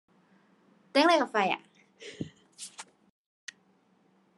[0.93, 1.59] 頂你個肺呀！